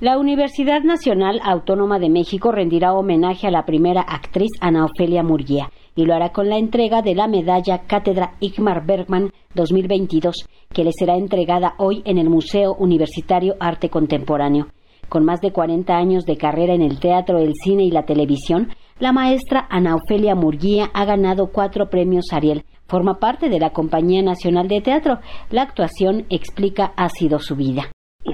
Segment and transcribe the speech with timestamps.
[0.00, 5.70] La Universidad Nacional Autónoma de México rendirá homenaje a la primera actriz Ana Ofelia Murguía
[5.94, 10.92] y lo hará con la entrega de la medalla Cátedra Igmar Bergman 2022, que le
[10.98, 14.68] será entregada hoy en el Museo Universitario Arte Contemporáneo.
[15.10, 18.68] Con más de 40 años de carrera en el teatro, el cine y la televisión,
[19.00, 22.64] la maestra Ana Ofelia Murguía ha ganado cuatro premios Ariel.
[22.86, 25.18] Forma parte de la Compañía Nacional de Teatro.
[25.50, 27.90] La actuación, explica, ha sido su vida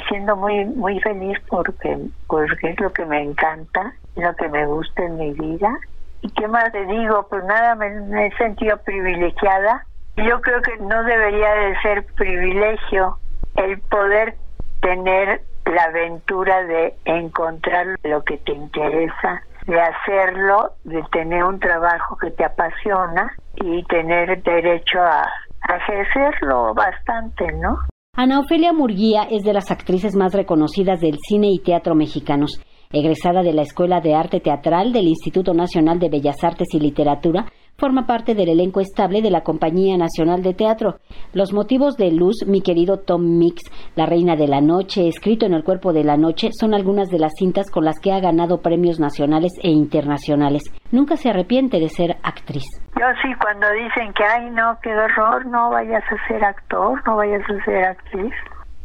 [0.08, 5.04] siendo muy muy feliz porque porque es lo que me encanta, lo que me gusta
[5.04, 5.78] en mi vida.
[6.22, 7.26] ¿Y qué más te digo?
[7.28, 9.86] Pues nada, me, he sentido privilegiada.
[10.16, 13.18] Yo creo que no debería de ser privilegio
[13.56, 14.36] el poder
[14.80, 22.16] tener la aventura de encontrar lo que te interesa, de hacerlo, de tener un trabajo
[22.16, 25.28] que te apasiona y tener derecho a
[25.68, 27.78] ejercerlo bastante, ¿no?
[28.18, 32.58] Ana Ofelia Murguía es de las actrices más reconocidas del cine y teatro mexicanos.
[32.90, 37.44] Egresada de la Escuela de Arte Teatral del Instituto Nacional de Bellas Artes y Literatura,
[37.78, 40.96] forma parte del elenco estable de la Compañía Nacional de Teatro.
[41.34, 43.62] Los motivos de luz, mi querido Tom Mix,
[43.94, 47.18] La Reina de la Noche, escrito en el cuerpo de la noche, son algunas de
[47.18, 50.62] las cintas con las que ha ganado premios nacionales e internacionales.
[50.90, 52.64] Nunca se arrepiente de ser actriz.
[52.98, 57.16] Yo sí, cuando dicen que, ay, no, qué horror, no vayas a ser actor, no
[57.16, 58.32] vayas a ser actriz.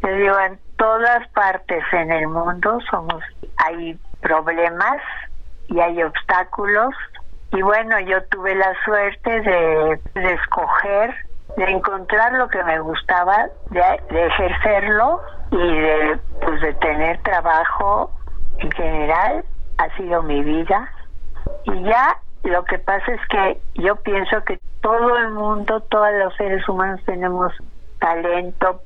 [0.03, 3.23] Yo digo, en todas partes en el mundo somos,
[3.65, 4.97] hay problemas
[5.69, 6.93] y hay obstáculos
[7.51, 11.13] y bueno, yo tuve la suerte de, escoger,
[11.57, 15.21] de encontrar lo que me gustaba, de, ejercerlo
[15.51, 18.11] y de, pues, de tener trabajo
[18.59, 19.43] en general.
[19.77, 20.89] Ha sido mi vida.
[21.65, 26.33] Y ya lo que pasa es que yo pienso que todo el mundo, todos los
[26.35, 27.53] seres humanos tenemos
[27.99, 28.81] talento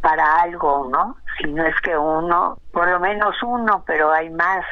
[0.00, 1.16] para algo, ¿no?
[1.38, 4.64] Si no es que uno, por lo menos uno, pero hay más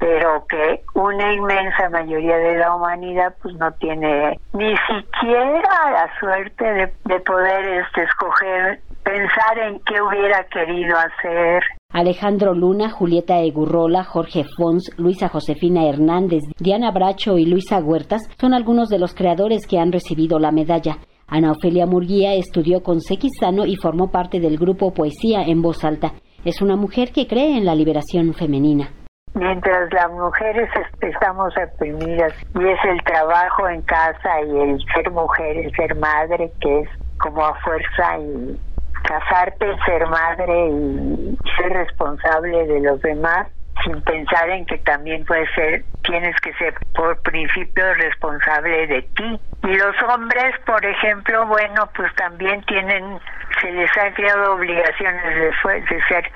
[0.00, 6.64] pero que una inmensa mayoría de la humanidad pues no tiene ni siquiera la suerte
[6.64, 11.62] de, poder este, escoger, pensar en qué hubiera querido hacer.
[11.92, 18.54] Alejandro Luna, Julieta Egurrola, Jorge Fons, Luisa Josefina Hernández, Diana Bracho y Luisa Huertas son
[18.54, 20.96] algunos de los creadores que han recibido la medalla.
[21.26, 26.14] Ana Ofelia Murguía estudió con Sequizano y formó parte del grupo Poesía en Voz Alta.
[26.44, 28.90] Es una mujer que cree en la liberación femenina
[29.34, 30.68] mientras las mujeres
[31.00, 36.52] estamos reprimidas y es el trabajo en casa y el ser mujer, el ser madre
[36.60, 38.60] que es como a fuerza y
[39.04, 43.46] casarte, ser madre y ser responsable de los demás
[43.84, 49.40] sin pensar en que también puede ser, tienes que ser por principio responsable de ti.
[49.62, 53.18] Y los hombres, por ejemplo, bueno, pues también tienen,
[53.60, 56.30] se les ha creado obligaciones de, de ser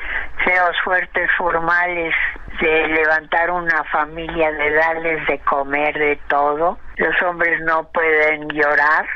[0.44, 2.14] feos fuertes, formales,
[2.60, 6.78] de levantar una familia, de darles de comer, de todo.
[6.96, 9.06] Los hombres no pueden llorar.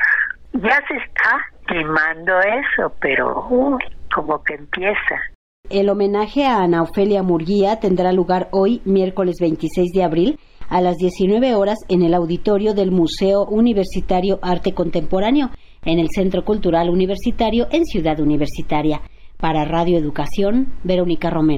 [0.53, 3.77] Ya se está quemando eso, pero
[4.13, 5.21] como que empieza.
[5.69, 10.97] El homenaje a Ana Ofelia Murguía tendrá lugar hoy, miércoles 26 de abril, a las
[10.97, 15.51] 19 horas en el auditorio del Museo Universitario Arte Contemporáneo,
[15.85, 19.01] en el Centro Cultural Universitario en Ciudad Universitaria.
[19.37, 21.57] Para Radio Educación, Verónica Romero.